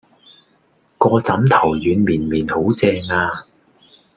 [0.97, 3.45] 個枕頭軟綿綿好正呀